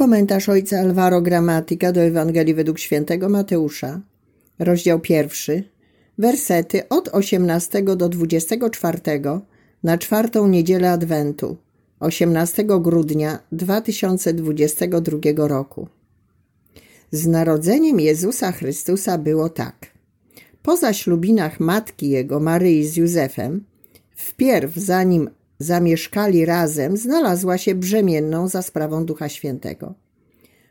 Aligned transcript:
Komentarz 0.00 0.48
ojca 0.48 0.80
Alvaro 0.80 1.20
Gramatika 1.20 1.92
do 1.92 2.00
Ewangelii 2.00 2.54
według 2.54 2.78
świętego 2.78 3.28
Mateusza, 3.28 4.00
rozdział 4.58 5.00
pierwszy, 5.00 5.64
wersety 6.18 6.88
od 6.88 7.08
18 7.08 7.82
do 7.82 8.08
24 8.08 9.00
na 9.82 9.98
czwartą 9.98 10.48
niedzielę 10.48 10.90
Adwentu, 10.90 11.56
18 11.98 12.64
grudnia 12.64 13.38
2022 13.52 15.48
roku. 15.48 15.88
Z 17.10 17.26
narodzeniem 17.26 18.00
Jezusa 18.00 18.52
Chrystusa 18.52 19.18
było 19.18 19.48
tak. 19.48 19.86
Po 20.62 20.76
zaślubinach 20.76 21.60
matki 21.60 22.10
jego, 22.10 22.40
Maryi 22.40 22.84
z 22.84 22.96
Józefem, 22.96 23.64
wpierw 24.16 24.76
zanim 24.76 25.30
zamieszkali 25.60 26.44
razem, 26.44 26.96
znalazła 26.96 27.58
się 27.58 27.74
brzemienną 27.74 28.48
za 28.48 28.62
sprawą 28.62 29.04
Ducha 29.04 29.28
Świętego. 29.28 29.94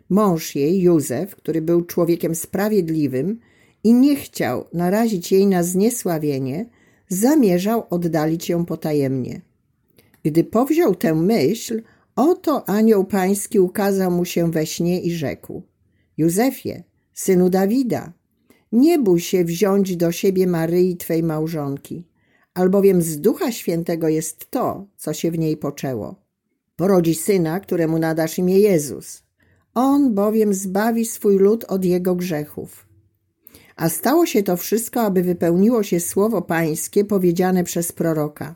Mąż 0.09 0.55
jej, 0.55 0.81
Józef, 0.81 1.35
który 1.35 1.61
był 1.61 1.81
człowiekiem 1.81 2.35
sprawiedliwym 2.35 3.39
i 3.83 3.93
nie 3.93 4.15
chciał 4.15 4.65
narazić 4.73 5.31
jej 5.31 5.47
na 5.47 5.63
zniesławienie, 5.63 6.69
zamierzał 7.07 7.83
oddalić 7.89 8.49
ją 8.49 8.65
potajemnie. 8.65 9.41
Gdy 10.23 10.43
powziął 10.43 10.95
tę 10.95 11.15
myśl, 11.15 11.81
oto 12.15 12.69
anioł 12.69 13.05
pański 13.05 13.59
ukazał 13.59 14.11
mu 14.11 14.25
się 14.25 14.51
we 14.51 14.65
śnie 14.65 15.01
i 15.01 15.11
rzekł: 15.11 15.63
Józefie, 16.17 16.83
synu 17.13 17.49
Dawida, 17.49 18.13
nie 18.71 18.99
bój 18.99 19.19
się 19.19 19.45
wziąć 19.45 19.95
do 19.95 20.11
siebie 20.11 20.47
Maryi, 20.47 20.97
twej 20.97 21.23
małżonki 21.23 22.08
albowiem 22.53 23.01
z 23.01 23.19
Ducha 23.19 23.51
Świętego 23.51 24.07
jest 24.07 24.51
to, 24.51 24.87
co 24.97 25.13
się 25.13 25.31
w 25.31 25.39
niej 25.39 25.57
poczęło. 25.57 26.15
Porodzi 26.75 27.15
syna, 27.15 27.59
któremu 27.59 27.99
nadasz 27.99 28.37
imię 28.37 28.59
Jezus. 28.59 29.23
On 29.73 30.13
bowiem 30.13 30.53
zbawi 30.53 31.05
swój 31.05 31.37
lud 31.37 31.65
od 31.67 31.85
jego 31.85 32.15
grzechów. 32.15 32.85
A 33.75 33.89
stało 33.89 34.25
się 34.25 34.43
to 34.43 34.57
wszystko, 34.57 35.01
aby 35.01 35.23
wypełniło 35.23 35.83
się 35.83 35.99
słowo 35.99 36.41
pańskie 36.41 37.05
powiedziane 37.05 37.63
przez 37.63 37.91
proroka. 37.91 38.55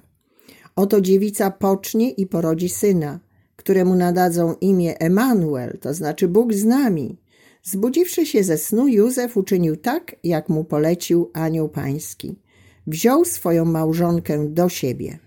Oto 0.76 1.02
dziewica 1.02 1.52
pocznie 1.52 2.12
i 2.12 2.28
porodzi 2.28 2.70
syna, 2.70 3.20
któremu 3.56 3.96
nadadzą 3.96 4.56
imię 4.62 5.00
Emanuel, 5.00 5.78
to 5.82 5.94
znaczy 5.94 6.28
Bóg 6.28 6.54
z 6.54 6.66
nami. 6.66 7.18
Zbudziwszy 7.64 8.26
się 8.26 8.44
ze 8.44 8.58
snu, 8.58 8.88
Józef 8.88 9.38
uczynił 9.38 9.76
tak, 9.76 10.16
jak 10.24 10.50
mu 10.50 10.64
polecił 10.64 11.30
anioł 11.34 11.70
pański 11.70 12.43
wziął 12.88 13.26
swoją 13.26 13.66
małżonkę 13.66 14.50
do 14.50 14.70
siebie. 14.70 15.20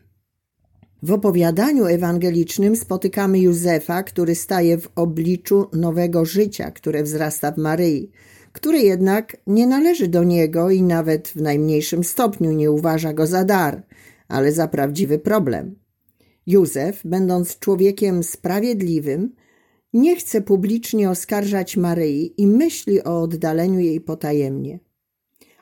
W 1.03 1.13
opowiadaniu 1.13 1.87
ewangelicznym 1.87 2.77
spotykamy 2.77 3.39
Józefa, 3.39 4.03
który 4.03 4.35
staje 4.35 4.79
w 4.79 4.89
obliczu 4.95 5.67
nowego 5.73 6.25
życia, 6.25 6.71
które 6.71 7.03
wzrasta 7.03 7.53
w 7.53 7.59
Maryi, 7.59 8.11
które 8.53 8.79
jednak 8.79 9.37
nie 9.47 9.67
należy 9.67 10.09
do 10.09 10.25
niego 10.25 10.71
i 10.71 10.83
nawet 10.83 11.29
w 11.29 11.37
najmniejszym 11.43 12.05
stopniu 12.05 12.53
nie 12.53 12.71
uważa 12.71 13.13
go 13.13 13.27
za 13.27 13.45
dar, 13.45 13.83
ale 14.29 14.53
za 14.53 14.69
prawdziwy 14.69 15.19
problem. 15.19 15.77
Józef, 16.47 17.01
będąc 17.05 17.59
człowiekiem 17.59 18.23
sprawiedliwym, 18.23 19.33
nie 19.93 20.17
chce 20.17 20.41
publicznie 20.41 21.11
oskarżać 21.11 21.77
Maryi 21.77 22.43
i 22.43 22.47
myśli 22.47 23.05
o 23.05 23.23
oddaleniu 23.23 23.81
jej 23.81 24.01
potajemnie 24.01 24.86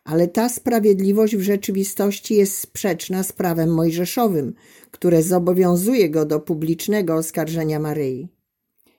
ale 0.05 0.28
ta 0.28 0.48
sprawiedliwość 0.48 1.36
w 1.36 1.41
rzeczywistości 1.41 2.34
jest 2.34 2.58
sprzeczna 2.58 3.22
z 3.22 3.33
prawem 3.33 3.74
mojżeszowym, 3.74 4.55
które 4.91 5.22
zobowiązuje 5.22 6.11
go 6.11 6.24
do 6.24 6.41
publicznego 6.41 7.14
oskarżenia 7.14 7.78
Maryi. 7.78 8.28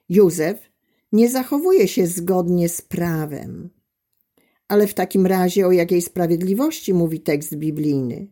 Józef 0.08 0.58
nie 1.12 1.30
zachowuje 1.30 1.88
się 1.88 2.06
zgodnie 2.06 2.68
z 2.68 2.82
prawem. 2.82 3.70
Ale 4.68 4.86
w 4.86 4.94
takim 4.94 5.26
razie 5.26 5.66
o 5.66 5.72
jakiej 5.72 6.02
sprawiedliwości 6.02 6.94
mówi 6.94 7.20
tekst 7.20 7.56
biblijny? 7.56 8.26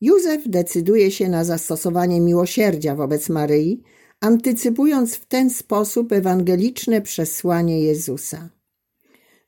Józef 0.00 0.42
decyduje 0.46 1.10
się 1.10 1.28
na 1.28 1.44
zastosowanie 1.44 2.20
miłosierdzia 2.20 2.94
wobec 2.94 3.28
Maryi, 3.28 3.82
antycypując 4.20 5.14
w 5.14 5.26
ten 5.26 5.50
sposób 5.50 6.12
ewangeliczne 6.12 7.00
przesłanie 7.00 7.80
Jezusa. 7.80 8.59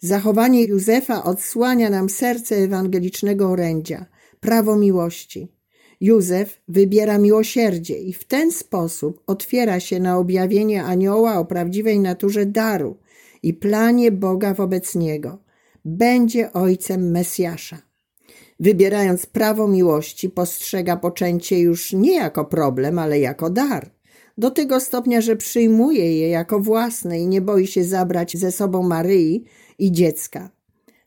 Zachowanie 0.05 0.65
Józefa 0.65 1.25
odsłania 1.25 1.91
nam 1.91 2.09
serce 2.09 2.57
ewangelicznego 2.57 3.51
orędzia, 3.51 4.07
prawo 4.41 4.77
miłości. 4.77 5.49
Józef 6.01 6.61
wybiera 6.69 7.19
miłosierdzie 7.19 7.99
i 7.99 8.13
w 8.13 8.25
ten 8.25 8.53
sposób 8.53 9.23
otwiera 9.27 9.81
się 9.81 10.01
na 10.01 10.19
objawienie 10.19 10.85
anioła 10.85 11.39
o 11.39 11.45
prawdziwej 11.45 11.99
naturze 11.99 12.47
daru 12.47 12.97
i 13.43 13.55
planie 13.55 14.13
Boga 14.13 14.55
wobec 14.55 14.95
niego. 14.95 15.39
Będzie 15.85 16.53
ojcem 16.53 17.11
Mesjasza. 17.11 17.79
Wybierając 18.61 19.27
prawo 19.27 19.69
miłości, 19.69 20.31
postrzega 20.31 20.97
poczęcie 20.97 21.61
już 21.61 21.93
nie 21.93 22.15
jako 22.15 22.45
problem, 22.45 22.99
ale 22.99 23.21
jako 23.21 23.51
dar. 23.51 23.91
Do 24.39 24.51
tego 24.51 24.81
stopnia, 24.81 25.21
że 25.21 25.37
przyjmuje 25.37 26.19
je 26.19 26.29
jako 26.29 26.61
własne 26.61 27.21
i 27.21 27.27
nie 27.27 27.41
boi 27.41 27.67
się 27.67 27.85
zabrać 27.85 28.37
ze 28.37 28.53
sobą 28.53 28.83
Maryi, 28.83 29.45
i 29.83 29.93
dziecka. 29.93 30.51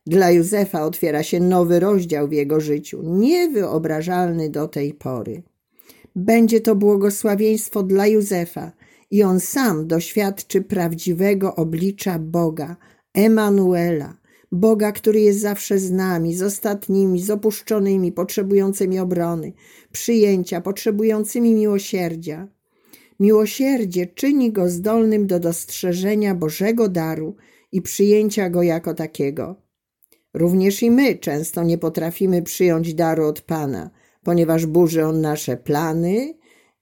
Dla 0.08 0.32
Józefa 0.32 0.84
otwiera 0.84 1.24
się 1.24 1.40
nowy 1.40 1.80
rozdział 1.80 2.28
w 2.28 2.32
jego 2.32 2.60
życiu, 2.60 3.02
niewyobrażalny 3.04 4.50
do 4.50 4.68
tej 4.68 4.94
pory. 4.94 5.44
Będzie 6.16 6.62
to 6.62 6.76
błogosławieństwo 6.76 7.84
dla 7.84 8.08
Józefa 8.08 8.72
i 9.12 9.24
on 9.24 9.40
sam 9.40 9.88
doświadczy 9.88 10.62
prawdziwego 10.62 11.56
oblicza 11.56 12.20
Boga, 12.20 12.76
Emanuela, 13.14 14.18
Boga, 14.52 14.92
który 14.92 15.22
jest 15.22 15.40
zawsze 15.40 15.80
z 15.80 15.92
nami, 15.92 16.36
z 16.36 16.44
ostatnimi, 16.44 17.22
z 17.22 17.30
opuszczonymi, 17.30 18.12
potrzebującymi 18.12 19.00
obrony, 19.00 19.54
przyjęcia, 19.92 20.62
potrzebującymi 20.62 21.54
miłosierdzia. 21.54 22.48
Miłosierdzie 23.20 24.08
czyni 24.08 24.52
go 24.52 24.70
zdolnym 24.70 25.28
do 25.28 25.40
dostrzeżenia 25.40 26.36
Bożego 26.36 26.90
daru 26.90 27.36
i 27.72 27.82
przyjęcia 27.82 28.50
go 28.50 28.64
jako 28.64 28.94
takiego. 28.94 29.56
Również 30.34 30.84
i 30.84 30.92
my 30.92 31.16
często 31.16 31.64
nie 31.64 31.78
potrafimy 31.78 32.42
przyjąć 32.42 32.94
daru 32.94 33.26
od 33.26 33.42
Pana, 33.42 33.90
ponieważ 34.24 34.66
burzy 34.66 35.06
on 35.06 35.22
nasze 35.22 35.58
plany 35.58 36.34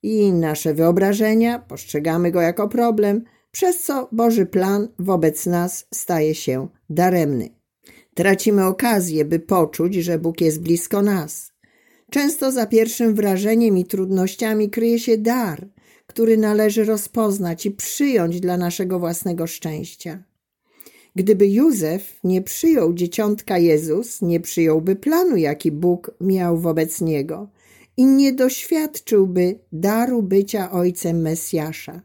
i 0.03 0.33
nasze 0.33 0.73
wyobrażenia, 0.73 1.59
postrzegamy 1.59 2.31
go 2.31 2.41
jako 2.41 2.67
problem, 2.67 3.23
przez 3.51 3.83
co 3.83 4.09
Boży 4.11 4.45
plan 4.45 4.87
wobec 4.99 5.45
nas 5.45 5.87
staje 5.93 6.35
się 6.35 6.67
daremny. 6.89 7.49
Tracimy 8.15 8.65
okazję, 8.65 9.25
by 9.25 9.39
poczuć, 9.39 9.95
że 9.95 10.19
Bóg 10.19 10.41
jest 10.41 10.61
blisko 10.61 11.01
nas. 11.01 11.53
Często 12.11 12.51
za 12.51 12.65
pierwszym 12.65 13.15
wrażeniem 13.15 13.77
i 13.77 13.85
trudnościami 13.85 14.69
kryje 14.69 14.99
się 14.99 15.17
dar, 15.17 15.67
który 16.07 16.37
należy 16.37 16.83
rozpoznać 16.83 17.65
i 17.65 17.71
przyjąć 17.71 18.39
dla 18.39 18.57
naszego 18.57 18.99
własnego 18.99 19.47
szczęścia. 19.47 20.23
Gdyby 21.15 21.47
Józef 21.47 22.19
nie 22.23 22.41
przyjął 22.41 22.93
dzieciątka 22.93 23.57
Jezus, 23.57 24.21
nie 24.21 24.39
przyjąłby 24.39 24.95
planu, 24.95 25.35
jaki 25.35 25.71
Bóg 25.71 26.11
miał 26.21 26.57
wobec 26.57 27.01
niego 27.01 27.49
i 27.97 28.05
nie 28.05 28.33
doświadczyłby 28.33 29.59
daru 29.71 30.23
bycia 30.23 30.71
ojcem 30.71 31.21
Mesjasza. 31.21 32.01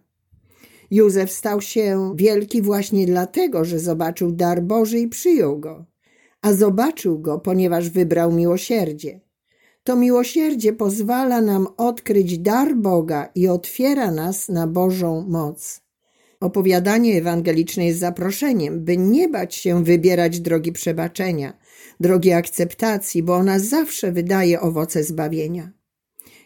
Józef 0.91 1.33
stał 1.33 1.61
się 1.61 2.13
wielki 2.17 2.63
właśnie 2.63 3.07
dlatego, 3.07 3.65
że 3.65 3.79
zobaczył 3.79 4.33
dar 4.33 4.63
Boży 4.63 4.99
i 4.99 5.09
przyjął 5.09 5.59
go, 5.59 5.85
a 6.43 6.53
zobaczył 6.53 7.19
go, 7.19 7.39
ponieważ 7.39 7.91
wybrał 7.91 8.33
miłosierdzie. 8.33 9.21
To 9.85 9.97
miłosierdzie 9.97 10.73
pozwala 10.73 11.41
nam 11.41 11.67
odkryć 11.77 12.39
dar 12.39 12.77
Boga 12.77 13.29
i 13.35 13.49
otwiera 13.49 14.11
nas 14.11 14.49
na 14.49 14.67
Bożą 14.67 15.25
moc. 15.29 15.88
Opowiadanie 16.41 17.19
ewangeliczne 17.19 17.87
jest 17.87 17.99
zaproszeniem, 17.99 18.85
by 18.85 18.97
nie 18.97 19.29
bać 19.29 19.55
się 19.55 19.85
wybierać 19.85 20.41
drogi 20.41 20.73
przebaczenia, 20.73 21.59
drogi 22.01 22.33
akceptacji, 22.33 23.23
bo 23.23 23.35
ona 23.35 23.59
zawsze 23.59 24.13
wydaje 24.13 24.61
owoce 24.61 25.05
zbawienia. 25.05 25.73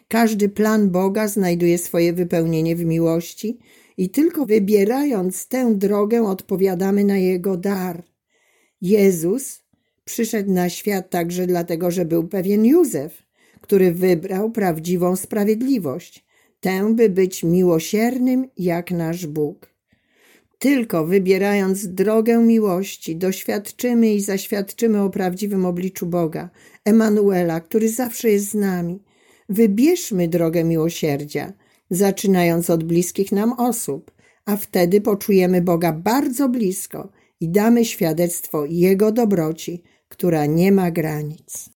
Każdy 0.07 0.49
plan 0.49 0.89
Boga 0.89 1.27
znajduje 1.27 1.77
swoje 1.77 2.13
wypełnienie 2.13 2.75
w 2.75 2.85
miłości 2.85 3.59
i 3.97 4.09
tylko 4.09 4.45
wybierając 4.45 5.47
tę 5.47 5.75
drogę 5.75 6.27
odpowiadamy 6.27 7.03
na 7.03 7.17
Jego 7.17 7.57
dar. 7.57 8.03
Jezus 8.81 9.63
przyszedł 10.05 10.51
na 10.51 10.69
świat 10.69 11.09
także 11.09 11.47
dlatego, 11.47 11.91
że 11.91 12.05
był 12.05 12.27
pewien 12.27 12.65
Józef, 12.65 13.23
który 13.61 13.91
wybrał 13.91 14.51
prawdziwą 14.51 15.15
sprawiedliwość, 15.15 16.25
tę, 16.59 16.93
by 16.95 17.09
być 17.09 17.43
miłosiernym 17.43 18.49
jak 18.57 18.91
nasz 18.91 19.27
Bóg. 19.27 19.72
Tylko 20.63 21.05
wybierając 21.05 21.87
drogę 21.87 22.37
miłości, 22.37 23.15
doświadczymy 23.15 24.13
i 24.13 24.21
zaświadczymy 24.21 25.01
o 25.01 25.09
prawdziwym 25.09 25.65
obliczu 25.65 26.05
Boga, 26.05 26.49
Emanuela, 26.85 27.61
który 27.61 27.89
zawsze 27.89 28.29
jest 28.29 28.49
z 28.49 28.53
nami. 28.53 29.03
Wybierzmy 29.49 30.27
drogę 30.27 30.63
miłosierdzia, 30.63 31.53
zaczynając 31.89 32.69
od 32.69 32.83
bliskich 32.83 33.31
nam 33.31 33.53
osób, 33.53 34.11
a 34.45 34.57
wtedy 34.57 35.01
poczujemy 35.01 35.61
Boga 35.61 35.93
bardzo 35.93 36.49
blisko 36.49 37.11
i 37.39 37.49
damy 37.49 37.85
świadectwo 37.85 38.65
Jego 38.65 39.11
dobroci, 39.11 39.83
która 40.07 40.45
nie 40.45 40.71
ma 40.71 40.91
granic. 40.91 41.72